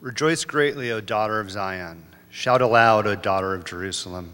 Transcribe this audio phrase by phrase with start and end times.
[0.00, 2.04] Rejoice greatly, O daughter of Zion.
[2.30, 4.32] Shout aloud, O daughter of Jerusalem.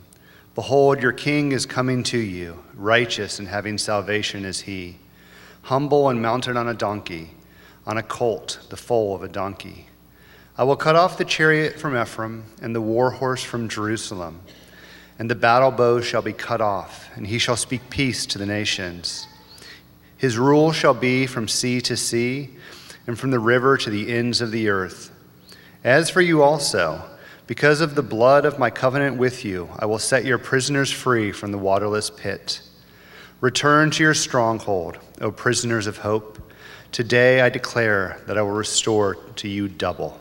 [0.54, 2.62] Behold, your king is coming to you.
[2.74, 4.98] Righteous and having salvation is he.
[5.62, 7.30] Humble and mounted on a donkey,
[7.86, 9.86] on a colt, the foal of a donkey.
[10.58, 14.42] I will cut off the chariot from Ephraim and the war horse from Jerusalem.
[15.18, 18.44] And the battle bow shall be cut off, and he shall speak peace to the
[18.44, 19.26] nations.
[20.18, 22.50] His rule shall be from sea to sea,
[23.06, 25.10] and from the river to the ends of the earth.
[25.84, 27.04] As for you also,
[27.46, 31.30] because of the blood of my covenant with you, I will set your prisoners free
[31.30, 32.62] from the waterless pit.
[33.42, 36.50] Return to your stronghold, O prisoners of hope.
[36.90, 40.18] Today I declare that I will restore to you double.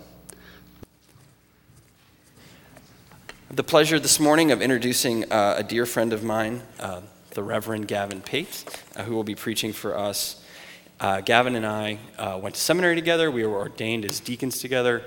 [3.50, 7.00] The pleasure this morning of introducing uh, a dear friend of mine, uh,
[7.30, 8.66] the Reverend Gavin Pate,
[8.98, 10.44] uh, who will be preaching for us.
[11.00, 13.32] Uh, Gavin and I uh, went to seminary together.
[13.32, 15.04] We were ordained as deacons together.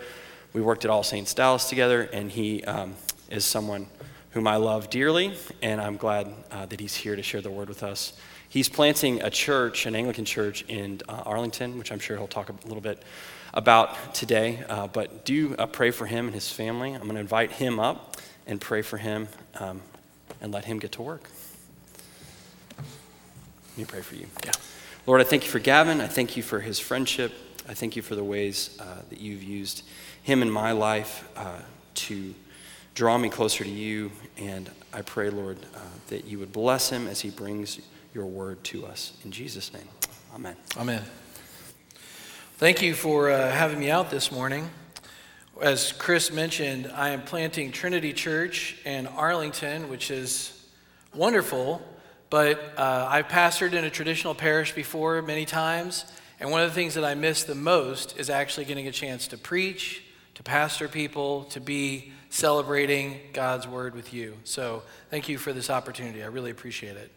[0.57, 2.95] We worked at All Saints Dallas together, and he um,
[3.29, 3.89] is someone
[4.31, 7.69] whom I love dearly, and I'm glad uh, that he's here to share the word
[7.69, 8.15] with us.
[8.49, 12.49] He's planting a church, an Anglican church in uh, Arlington, which I'm sure he'll talk
[12.49, 13.03] a little bit
[13.53, 14.65] about today.
[14.67, 16.95] Uh, but do uh, pray for him and his family.
[16.95, 19.83] I'm going to invite him up and pray for him um,
[20.41, 21.29] and let him get to work.
[22.79, 22.87] Let
[23.77, 24.27] me pray for you.
[24.43, 24.53] Yeah.
[25.05, 26.01] Lord, I thank you for Gavin.
[26.01, 27.35] I thank you for his friendship.
[27.69, 29.83] I thank you for the ways uh, that you've used
[30.23, 31.59] him in my life uh,
[31.95, 32.35] to
[32.95, 34.13] draw me closer to you.
[34.39, 37.81] And I pray, Lord, uh, that you would bless him as he brings
[38.15, 39.13] your word to us.
[39.25, 39.89] In Jesus' name,
[40.35, 40.57] amen.
[40.77, 41.03] Amen.
[42.59, 44.71] Thank you for uh, having me out this morning.
[45.61, 50.67] As Chris mentioned, I am planting Trinity Church in Arlington, which is
[51.15, 51.83] wonderful.
[52.31, 56.05] But uh, I've pastored in a traditional parish before many times,
[56.41, 59.29] and one of the things that I miss the most is actually getting a chance
[59.29, 60.03] to preach
[60.37, 64.37] to pastor people, to be celebrating God's word with you.
[64.45, 66.23] So thank you for this opportunity.
[66.23, 67.11] I really appreciate it.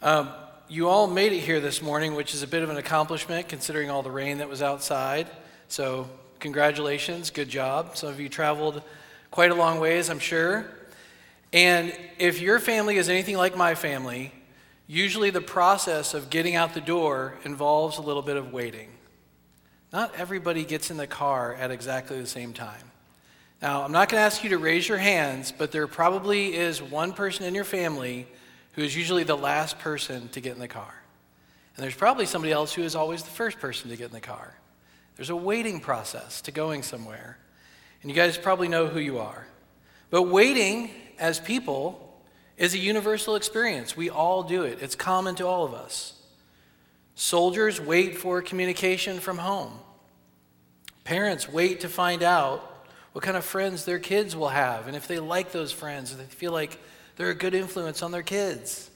[0.00, 0.30] Um,
[0.66, 3.90] you all made it here this morning, which is a bit of an accomplishment considering
[3.90, 5.28] all the rain that was outside.
[5.68, 7.98] So, congratulations, good job.
[7.98, 8.82] Some of you traveled
[9.30, 10.64] quite a long ways, I'm sure.
[11.52, 14.32] And if your family is anything like my family,
[14.92, 18.90] usually the process of getting out the door involves a little bit of waiting.
[19.90, 22.90] Not everybody gets in the car at exactly the same time.
[23.62, 26.82] Now, I'm not going to ask you to raise your hands, but there probably is
[26.82, 28.26] one person in your family
[28.72, 30.94] who is usually the last person to get in the car.
[31.74, 34.20] And there's probably somebody else who is always the first person to get in the
[34.20, 34.58] car.
[35.16, 37.38] There's a waiting process to going somewhere.
[38.02, 39.46] And you guys probably know who you are.
[40.10, 42.11] But waiting as people
[42.56, 43.96] is a universal experience.
[43.96, 46.14] We all do it, it's common to all of us.
[47.14, 49.78] Soldiers wait for communication from home.
[51.04, 52.68] Parents wait to find out
[53.12, 56.18] what kind of friends their kids will have and if they like those friends, if
[56.18, 56.78] they feel like
[57.16, 58.90] they're a good influence on their kids.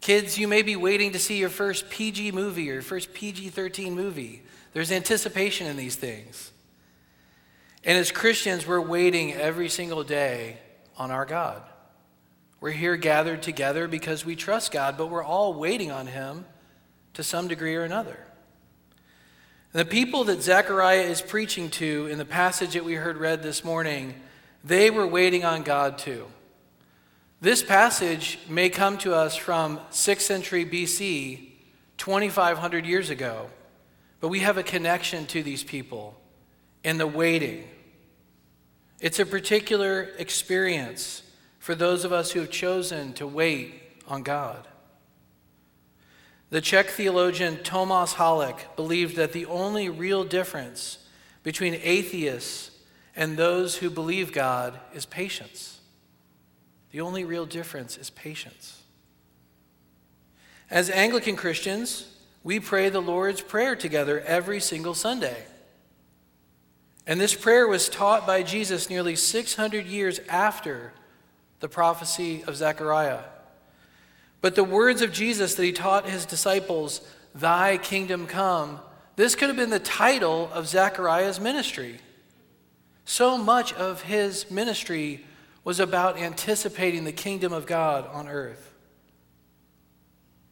[0.00, 3.50] Kids, you may be waiting to see your first PG movie or your first PG
[3.50, 4.42] 13 movie.
[4.72, 6.52] There's anticipation in these things.
[7.84, 10.58] And as Christians, we're waiting every single day
[10.96, 11.62] on our God.
[12.60, 16.44] We're here gathered together because we trust God, but we're all waiting on Him
[17.14, 18.18] to some degree or another.
[19.72, 23.64] The people that Zechariah is preaching to in the passage that we heard read this
[23.64, 24.14] morning,
[24.62, 26.26] they were waiting on God too.
[27.40, 31.48] This passage may come to us from 6th century BC,
[31.96, 33.48] 2,500 years ago,
[34.20, 36.20] but we have a connection to these people
[36.84, 37.66] in the waiting.
[39.00, 41.22] It's a particular experience
[41.70, 44.66] for those of us who have chosen to wait on God.
[46.48, 50.98] The Czech theologian Tomas Halík believed that the only real difference
[51.44, 52.72] between atheists
[53.14, 55.78] and those who believe God is patience.
[56.90, 58.82] The only real difference is patience.
[60.70, 65.44] As Anglican Christians, we pray the Lord's Prayer together every single Sunday.
[67.06, 70.94] And this prayer was taught by Jesus nearly 600 years after
[71.60, 73.20] the prophecy of Zechariah.
[74.40, 77.00] But the words of Jesus that he taught his disciples,
[77.34, 78.80] Thy kingdom come,
[79.16, 82.00] this could have been the title of Zechariah's ministry.
[83.04, 85.24] So much of his ministry
[85.62, 88.72] was about anticipating the kingdom of God on earth.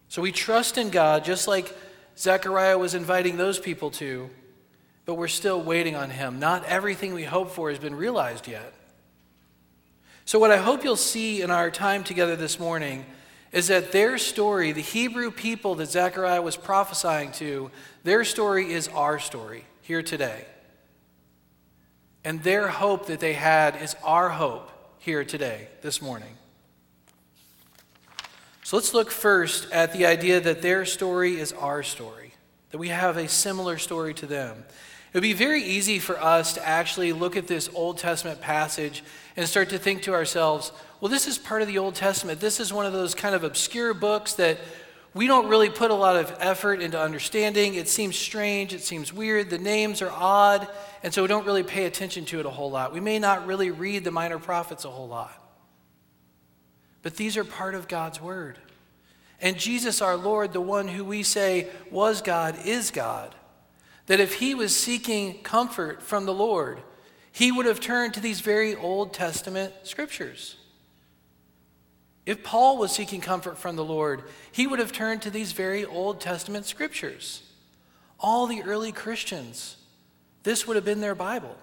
[0.09, 1.75] So we trust in God just like
[2.17, 4.29] Zechariah was inviting those people to,
[5.07, 6.39] but we're still waiting on him.
[6.39, 8.75] Not everything we hope for has been realized yet.
[10.29, 13.07] So, what I hope you'll see in our time together this morning
[13.51, 17.71] is that their story, the Hebrew people that Zechariah was prophesying to,
[18.05, 20.45] their story is our story here today.
[22.25, 26.37] And their hope that they had is our hope here today, this morning.
[28.65, 32.35] So let's look first at the idea that their story is our story,
[32.71, 34.67] that we have a similar story to them.
[35.19, 39.03] It would be very easy for us to actually look at this Old Testament passage
[39.37, 40.71] and start to think to ourselves,
[41.01, 42.39] well, this is part of the Old Testament.
[42.39, 44.61] This is one of those kind of obscure books that
[45.15, 47.75] we don't really put a lot of effort into understanding.
[47.75, 50.69] It seems strange, it seems weird, the names are odd,
[51.03, 52.93] and so we don't really pay attention to it a whole lot.
[52.93, 55.33] We may not really read the minor prophets a whole lot.
[57.03, 58.57] But these are part of God's Word.
[59.41, 63.35] And Jesus, our Lord, the one who we say was God, is God.
[64.09, 66.83] That if he was seeking comfort from the Lord,
[67.31, 70.57] he would have turned to these very Old Testament scriptures.
[72.27, 74.23] If Paul was seeking comfort from the Lord,
[74.53, 77.43] he would have turned to these very Old Testament scriptures.
[78.21, 79.77] All the early Christians,
[80.43, 81.57] this would have been their Bible.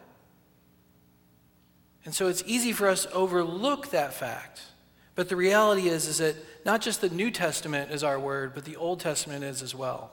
[2.04, 4.62] And so it's easy for us to overlook that fact.
[5.16, 8.66] But the reality is, is that not just the New Testament is our word, but
[8.66, 10.12] the Old Testament is as well.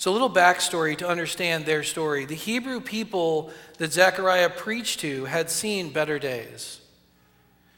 [0.00, 2.24] So, a little backstory to understand their story.
[2.24, 6.80] The Hebrew people that Zechariah preached to had seen better days.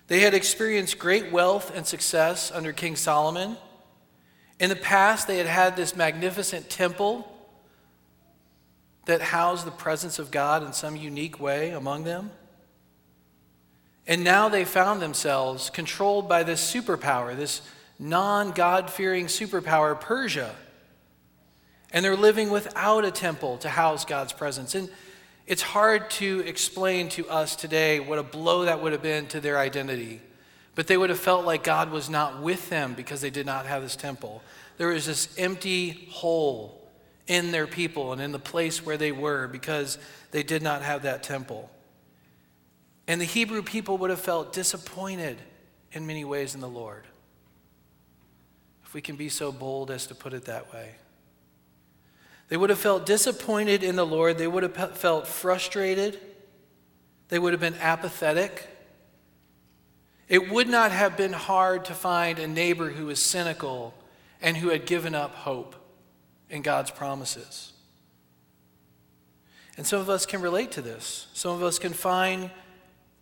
[0.07, 3.57] They had experienced great wealth and success under King Solomon.
[4.61, 7.27] In the past, they had had this magnificent temple
[9.07, 12.31] that housed the presence of God in some unique way among them.
[14.07, 17.63] And now they found themselves controlled by this superpower, this
[17.99, 20.55] non God fearing superpower, Persia.
[21.93, 24.75] And they're living without a temple to house God's presence.
[24.75, 24.89] And
[25.47, 29.41] it's hard to explain to us today what a blow that would have been to
[29.41, 30.21] their identity.
[30.75, 33.67] But they would have felt like God was not with them because they did not
[33.67, 34.43] have this temple.
[34.79, 36.79] There was this empty hole
[37.27, 39.99] in their people and in the place where they were because
[40.31, 41.71] they did not have that temple.
[43.07, 45.39] And the Hebrew people would have felt disappointed
[45.93, 47.05] in many ways in the Lord.
[48.85, 50.93] If we can be so bold as to put it that way.
[52.49, 54.39] They would have felt disappointed in the Lord.
[54.39, 56.21] They would have felt frustrated.
[57.29, 58.69] They would have been apathetic.
[60.29, 63.95] It would not have been hard to find a neighbor who was cynical
[64.41, 65.77] and who had given up hope
[66.51, 67.73] in God's promises.
[69.77, 71.29] And some of us can relate to this.
[71.33, 72.51] Some of us can find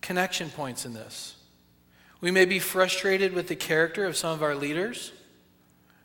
[0.00, 1.37] connection points in this.
[2.20, 5.12] We may be frustrated with the character of some of our leaders.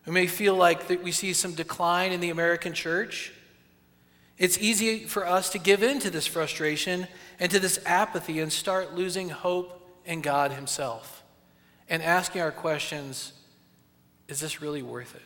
[0.06, 3.34] We may feel like that we see some decline in the American church.
[4.38, 7.08] It's easy for us to give in to this frustration
[7.40, 11.24] and to this apathy and start losing hope in God Himself
[11.90, 13.34] and asking our questions
[14.28, 15.22] is this really worth it?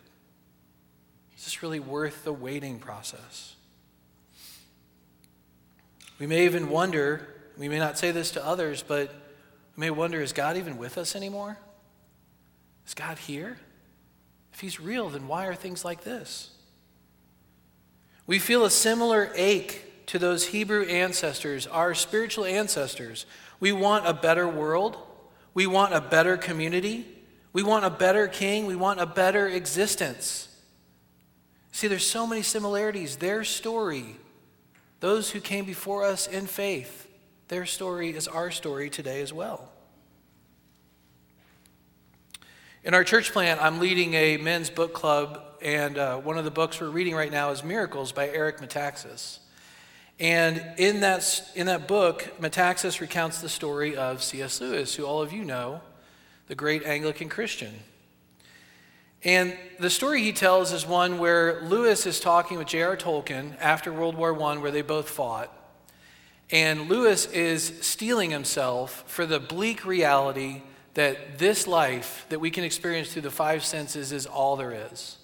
[1.37, 3.55] Is this really worth the waiting process?
[6.19, 7.27] We may even wonder
[7.57, 9.09] we may not say this to others, but
[9.75, 11.57] we may wonder is God even with us anymore?
[12.87, 13.57] Is God here?
[14.59, 16.49] If He's real, then why are things like this?
[18.27, 23.25] We feel a similar ache to those Hebrew ancestors, our spiritual ancestors.
[23.61, 24.97] We want a better world.
[25.53, 27.07] We want a better community.
[27.53, 28.65] We want a better king.
[28.65, 30.53] We want a better existence.
[31.71, 33.15] See, there's so many similarities.
[33.15, 34.17] Their story,
[34.99, 37.07] those who came before us in faith,
[37.47, 39.71] their story is our story today as well.
[42.81, 46.51] In our church plant, I'm leading a men's book club, and uh, one of the
[46.51, 49.39] books we're reading right now is Miracles by Eric Metaxas.
[50.17, 54.61] And in that, in that book, Metaxas recounts the story of C.S.
[54.61, 55.81] Lewis, who all of you know,
[56.47, 57.73] the great Anglican Christian.
[59.25, 62.95] And the story he tells is one where Lewis is talking with J.R.
[62.95, 65.53] Tolkien after World War I, where they both fought.
[66.49, 70.61] And Lewis is steeling himself for the bleak reality
[70.93, 75.17] that this life that we can experience through the five senses is all there is.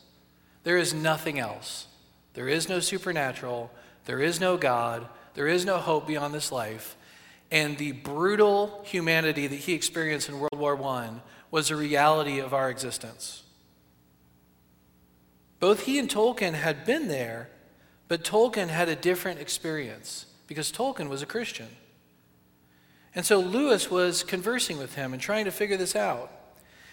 [0.64, 1.88] There is nothing else.
[2.34, 3.72] There is no supernatural.
[4.06, 5.08] There is no God.
[5.34, 6.96] There is no hope beyond this life.
[7.52, 11.10] And the brutal humanity that he experienced in World War I
[11.52, 13.44] was a reality of our existence.
[15.60, 17.50] Both he and Tolkien had been there,
[18.08, 21.70] but Tolkien had a different experience because Tolkien was a Christian.
[23.16, 26.30] And so Lewis was conversing with him and trying to figure this out.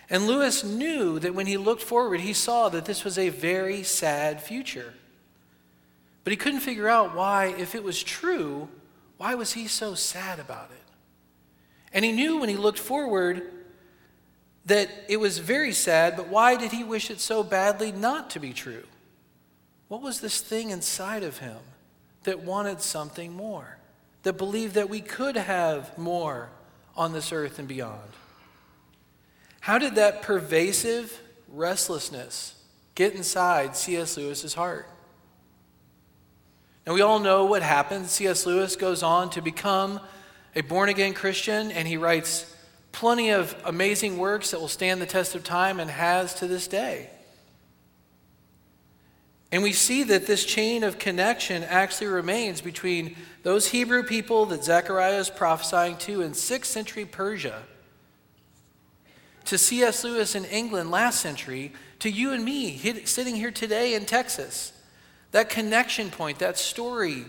[0.09, 3.83] And Lewis knew that when he looked forward, he saw that this was a very
[3.83, 4.95] sad future.
[6.23, 8.69] But he couldn't figure out why, if it was true,
[9.17, 10.79] why was he so sad about it?
[11.93, 13.43] And he knew when he looked forward
[14.67, 18.41] that it was very sad, but why did he wish it so badly not to
[18.41, 18.85] be true?
[19.89, 21.59] What was this thing inside of him
[22.23, 23.79] that wanted something more,
[24.23, 26.51] that believed that we could have more
[26.97, 28.11] on this earth and beyond.
[29.61, 32.55] How did that pervasive restlessness
[32.95, 34.17] get inside C.S.
[34.17, 34.89] Lewis's heart?
[36.85, 38.07] And we all know what happened.
[38.07, 38.45] C.S.
[38.45, 40.01] Lewis goes on to become
[40.55, 42.53] a born again Christian, and he writes
[42.91, 46.67] plenty of amazing works that will stand the test of time and has to this
[46.67, 47.09] day.
[49.53, 54.65] And we see that this chain of connection actually remains between those Hebrew people that
[54.65, 57.63] Zechariah is prophesying to in 6th century Persia,
[59.45, 60.05] to C.S.
[60.05, 64.73] Lewis in England last century, to you and me sitting here today in Texas.
[65.33, 67.27] That connection point, that story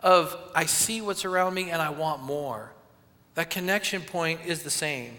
[0.00, 2.72] of I see what's around me and I want more.
[3.34, 5.12] That connection point is the same.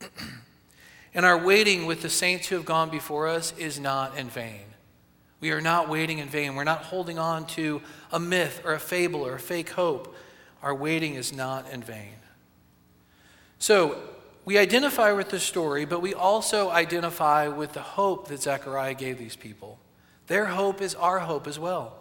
[1.14, 4.64] and our waiting with the saints who have gone before us is not in vain.
[5.40, 6.54] We are not waiting in vain.
[6.54, 10.14] We're not holding on to a myth or a fable or a fake hope.
[10.62, 12.14] Our waiting is not in vain.
[13.58, 13.98] So,
[14.44, 19.18] we identify with the story, but we also identify with the hope that Zechariah gave
[19.18, 19.80] these people.
[20.28, 21.96] Their hope is our hope as well.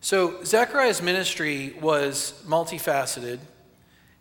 [0.00, 3.40] So, Zechariah's ministry was multifaceted,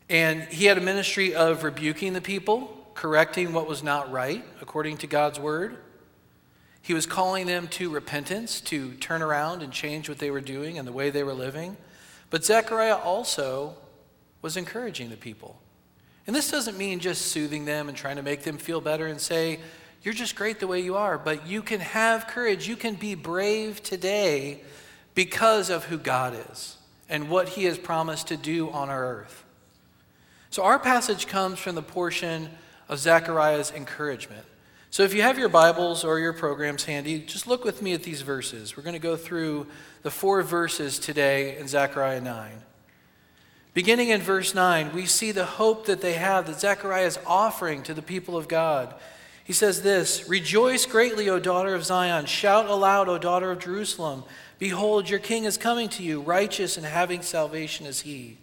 [0.10, 4.98] and he had a ministry of rebuking the people, correcting what was not right according
[4.98, 5.78] to God's word.
[6.90, 10.80] He was calling them to repentance, to turn around and change what they were doing
[10.80, 11.78] and the way they were living.
[12.32, 13.76] But Zechariah also
[14.42, 15.62] was encouraging the people.
[16.26, 19.22] And this doesn't mean just soothing them and trying to make them feel better and
[19.22, 19.60] say,
[20.02, 22.68] you're just great the way you are, but you can have courage.
[22.68, 24.64] You can be brave today
[25.14, 26.76] because of who God is
[27.08, 29.44] and what He has promised to do on our earth.
[30.50, 32.50] So, our passage comes from the portion
[32.88, 34.48] of Zechariah's encouragement.
[34.92, 38.02] So, if you have your Bibles or your programs handy, just look with me at
[38.02, 38.76] these verses.
[38.76, 39.68] We're going to go through
[40.02, 42.52] the four verses today in Zechariah 9.
[43.76, 47.84] Beginning in verse 9, we see the hope that they have that Zechariah is offering
[47.84, 48.96] to the people of God.
[49.44, 52.26] He says this Rejoice greatly, O daughter of Zion.
[52.26, 54.24] Shout aloud, O daughter of Jerusalem.
[54.58, 58.38] Behold, your king is coming to you, righteous and having salvation is he,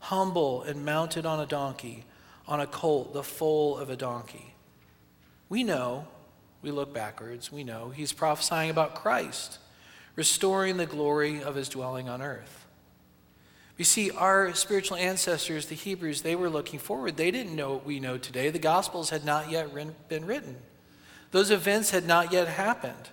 [0.00, 2.04] humble and mounted on a donkey,
[2.48, 4.52] on a colt, the foal of a donkey.
[5.52, 6.06] We know,
[6.62, 9.58] we look backwards, we know he's prophesying about Christ,
[10.16, 12.64] restoring the glory of his dwelling on earth.
[13.76, 17.18] You see, our spiritual ancestors, the Hebrews, they were looking forward.
[17.18, 18.48] They didn't know what we know today.
[18.48, 19.68] The Gospels had not yet
[20.08, 20.56] been written,
[21.32, 23.10] those events had not yet happened.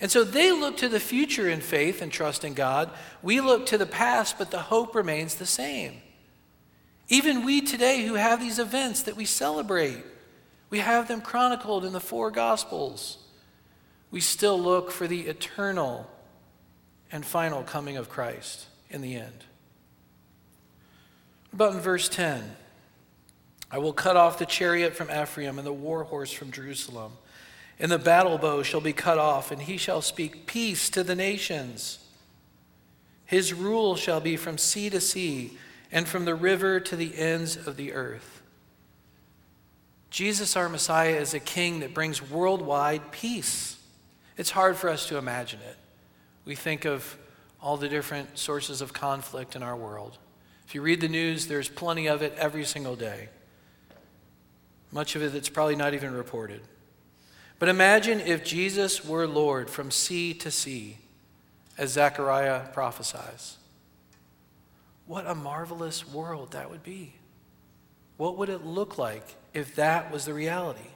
[0.00, 2.90] And so they look to the future in faith and trust in God.
[3.22, 6.02] We look to the past, but the hope remains the same.
[7.08, 10.02] Even we today who have these events that we celebrate,
[10.72, 13.18] we have them chronicled in the four Gospels.
[14.10, 16.10] We still look for the eternal
[17.12, 19.44] and final coming of Christ in the end.
[21.52, 22.56] But in verse 10,
[23.70, 27.12] I will cut off the chariot from Ephraim and the war horse from Jerusalem.
[27.78, 31.14] And the battle bow shall be cut off, and he shall speak peace to the
[31.14, 31.98] nations.
[33.26, 35.58] His rule shall be from sea to sea,
[35.90, 38.31] and from the river to the ends of the earth.
[40.12, 43.78] Jesus, our Messiah, is a king that brings worldwide peace.
[44.36, 45.76] It's hard for us to imagine it.
[46.44, 47.16] We think of
[47.62, 50.18] all the different sources of conflict in our world.
[50.66, 53.30] If you read the news, there's plenty of it every single day.
[54.90, 56.60] Much of it that's probably not even reported.
[57.58, 60.98] But imagine if Jesus were Lord from sea to sea,
[61.78, 63.56] as Zechariah prophesies.
[65.06, 67.14] What a marvelous world that would be.
[68.16, 70.90] What would it look like if that was the reality?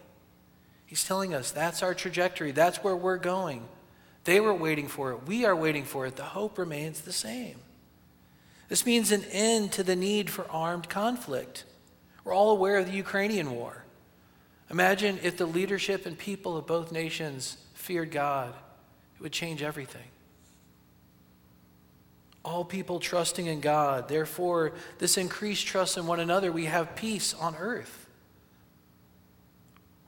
[0.87, 3.67] He's telling us that's our trajectory, that's where we're going.
[4.25, 6.17] They were waiting for it, we are waiting for it.
[6.17, 7.57] The hope remains the same.
[8.69, 11.65] This means an end to the need for armed conflict.
[12.25, 13.85] We're all aware of the Ukrainian war.
[14.71, 18.53] Imagine if the leadership and people of both nations feared God,
[19.15, 20.03] it would change everything.
[22.47, 24.09] All people trusting in God.
[24.09, 28.07] Therefore, this increased trust in one another, we have peace on earth.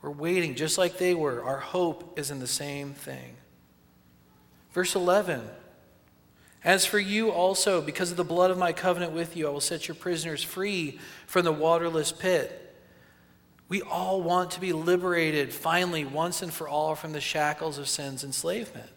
[0.01, 1.43] We're waiting just like they were.
[1.43, 3.35] Our hope is in the same thing.
[4.71, 5.41] Verse 11
[6.63, 9.61] as for you also, because of the blood of my covenant with you, I will
[9.61, 12.65] set your prisoners free from the waterless pit.
[13.69, 17.87] We all want to be liberated finally, once and for all, from the shackles of
[17.87, 18.89] sin's enslavement.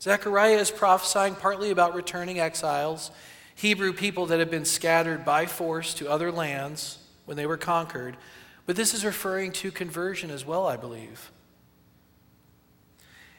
[0.00, 3.10] Zechariah is prophesying partly about returning exiles,
[3.54, 8.16] Hebrew people that had been scattered by force to other lands when they were conquered,
[8.66, 11.30] but this is referring to conversion as well, I believe.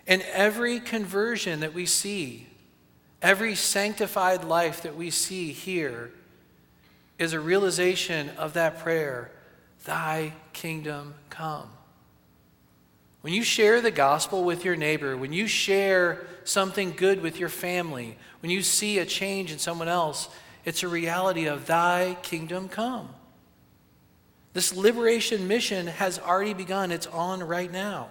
[0.08, 2.48] And every conversion that we see
[3.22, 6.12] Every sanctified life that we see here
[7.18, 9.32] is a realization of that prayer
[9.86, 11.70] Thy kingdom come.
[13.27, 17.50] When you share the gospel with your neighbor, when you share something good with your
[17.50, 20.29] family, when you see a change in someone else,
[20.63, 23.10] it's a reality of Thy kingdom come.
[24.53, 28.07] This liberation mission has already begun, it's on right now.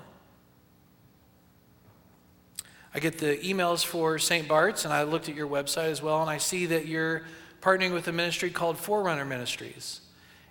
[2.94, 4.46] I get the emails for St.
[4.46, 7.22] Bart's, and I looked at your website as well, and I see that you're
[7.62, 10.02] partnering with a ministry called Forerunner Ministries.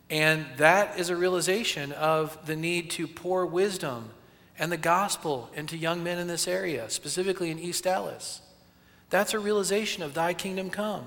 [0.09, 4.09] And that is a realization of the need to pour wisdom
[4.57, 8.41] and the gospel into young men in this area, specifically in East Dallas.
[9.09, 11.05] That's a realization of Thy kingdom come.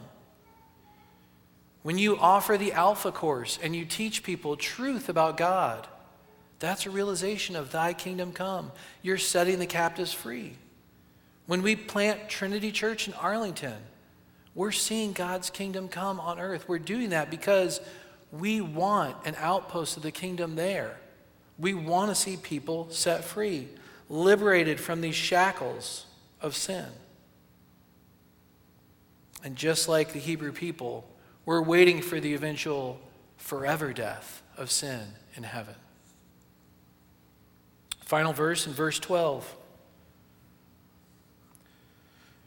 [1.82, 5.86] When you offer the Alpha course and you teach people truth about God,
[6.58, 8.72] that's a realization of Thy kingdom come.
[9.02, 10.54] You're setting the captives free.
[11.46, 13.76] When we plant Trinity Church in Arlington,
[14.54, 16.68] we're seeing God's kingdom come on earth.
[16.68, 17.80] We're doing that because
[18.32, 20.98] we want an outpost of the kingdom there.
[21.58, 23.68] We want to see people set free,
[24.08, 26.06] liberated from these shackles
[26.40, 26.86] of sin.
[29.42, 31.08] And just like the Hebrew people,
[31.44, 33.00] we're waiting for the eventual
[33.36, 35.00] forever death of sin
[35.34, 35.74] in heaven.
[38.04, 39.56] Final verse in verse 12.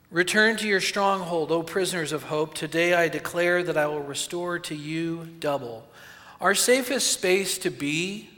[0.09, 2.53] Return to your stronghold, O prisoners of hope.
[2.53, 5.87] Today I declare that I will restore to you double.
[6.41, 8.30] Our safest space to be,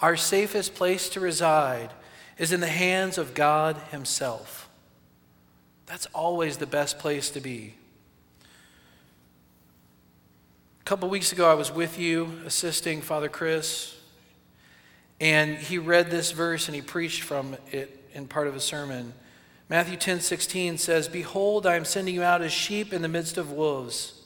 [0.00, 1.90] our safest place to reside,
[2.38, 4.68] is in the hands of God Himself.
[5.86, 7.74] That's always the best place to be.
[10.80, 13.96] A couple weeks ago, I was with you assisting Father Chris,
[15.20, 19.14] and he read this verse and he preached from it in part of a sermon.
[19.68, 23.38] Matthew 10 16 says, Behold, I am sending you out as sheep in the midst
[23.38, 24.23] of wolves.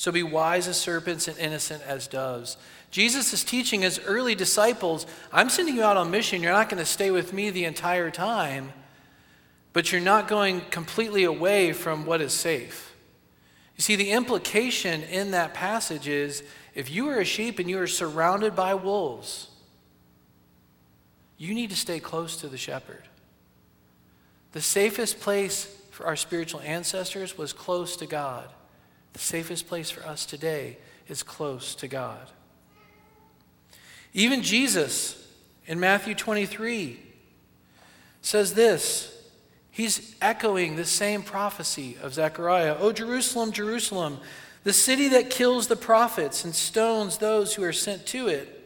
[0.00, 2.56] So be wise as serpents and innocent as doves.
[2.90, 6.42] Jesus is teaching his early disciples I'm sending you out on mission.
[6.42, 8.72] You're not going to stay with me the entire time,
[9.74, 12.96] but you're not going completely away from what is safe.
[13.76, 17.78] You see, the implication in that passage is if you are a sheep and you
[17.78, 19.48] are surrounded by wolves,
[21.36, 23.02] you need to stay close to the shepherd.
[24.52, 28.48] The safest place for our spiritual ancestors was close to God.
[29.12, 32.30] The safest place for us today is close to God.
[34.12, 35.26] Even Jesus
[35.66, 37.00] in Matthew 23
[38.22, 39.16] says this.
[39.70, 42.76] He's echoing the same prophecy of Zechariah.
[42.78, 44.18] O Jerusalem, Jerusalem,
[44.64, 48.56] the city that kills the prophets and stones those who are sent to it.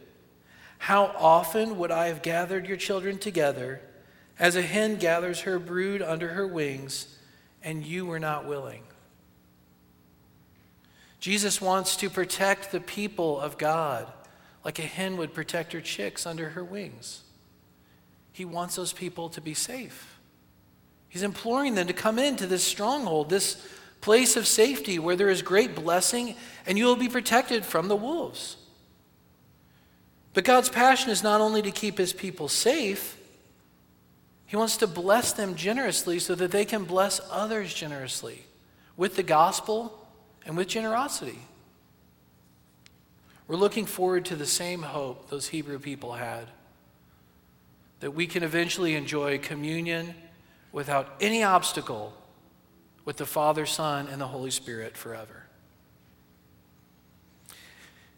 [0.79, 3.81] How often would I have gathered your children together?
[4.39, 7.17] as a hen gathers her brood under her wings,
[7.63, 8.83] and you were not willing.
[11.25, 14.05] Jesus wants to protect the people of God
[14.63, 17.23] like a hen would protect her chicks under her wings.
[18.31, 20.19] He wants those people to be safe.
[21.09, 23.59] He's imploring them to come into this stronghold, this
[24.01, 26.35] place of safety where there is great blessing
[26.67, 28.57] and you will be protected from the wolves.
[30.35, 33.17] But God's passion is not only to keep his people safe,
[34.45, 38.43] he wants to bless them generously so that they can bless others generously
[38.95, 40.04] with the gospel
[40.45, 41.39] and with generosity.
[43.47, 46.47] We're looking forward to the same hope those Hebrew people had
[47.99, 50.13] that we can eventually enjoy communion
[50.71, 52.13] without any obstacle
[53.05, 55.43] with the Father, Son, and the Holy Spirit forever.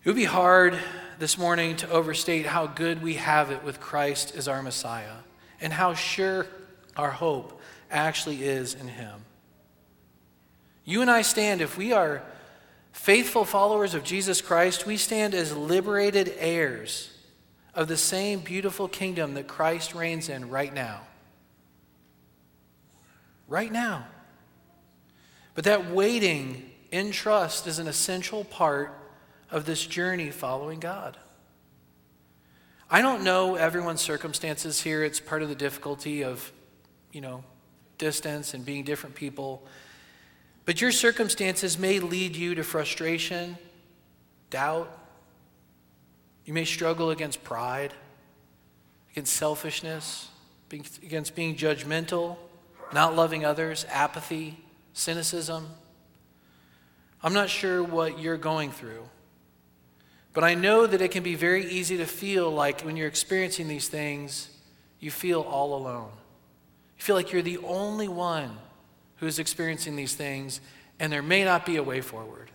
[0.04, 0.80] It would be hard
[1.20, 5.18] this morning to overstate how good we have it with Christ as our Messiah
[5.60, 6.48] and how sure
[6.96, 7.62] our hope
[7.92, 9.26] actually is in Him.
[10.88, 12.24] You and I stand, if we are
[12.94, 17.12] faithful followers of Jesus Christ, we stand as liberated heirs
[17.76, 21.02] of the same beautiful kingdom that Christ reigns in right now.
[23.50, 24.08] Right now.
[25.56, 28.98] But that waiting in trust is an essential part
[29.52, 31.18] of this journey following God.
[32.90, 35.04] I don't know everyone's circumstances here.
[35.04, 36.50] It's part of the difficulty of,
[37.12, 37.44] you know,
[37.98, 39.68] distance and being different people.
[40.68, 43.58] But your circumstances may lead you to frustration,
[44.50, 44.92] doubt.
[46.44, 47.94] You may struggle against pride,
[49.14, 50.28] against selfishness,
[50.70, 52.36] against being judgmental,
[52.92, 54.58] not loving others, apathy,
[54.92, 55.70] cynicism.
[57.24, 59.08] I'm not sure what you're going through.
[60.34, 63.70] But I know that it can be very easy to feel like when you're experiencing
[63.70, 64.50] these things,
[65.00, 66.12] you feel all alone.
[66.98, 68.58] You feel like you're the only one
[69.18, 70.62] who is experiencing these things,
[71.00, 72.52] and there may not be a way forward.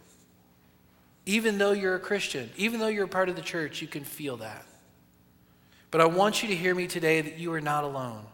[1.24, 4.04] Even though you're a Christian, even though you're a part of the church, you can
[4.04, 4.66] feel that.
[5.90, 8.24] But I want you to hear me today that you are not alone.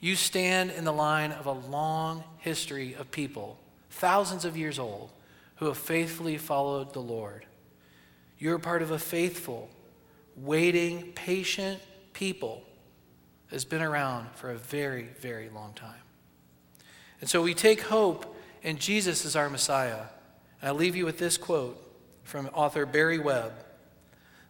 [0.00, 3.58] You stand in the line of a long history of people,
[3.90, 5.10] thousands of years old,
[5.56, 7.46] who have faithfully followed the Lord.
[8.38, 9.70] You're part of a faithful,
[10.36, 11.80] waiting, patient
[12.12, 12.62] people
[13.48, 16.03] that has been around for a very, very long time.
[17.24, 20.08] And so we take hope in Jesus as our Messiah.
[20.60, 21.82] And I leave you with this quote
[22.22, 23.54] from author Barry Webb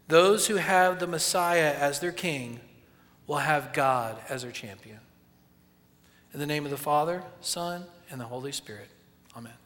[0.08, 2.58] Those who have the Messiah as their king
[3.28, 4.98] will have God as their champion.
[6.32, 8.88] In the name of the Father, Son, and the Holy Spirit.
[9.36, 9.63] Amen.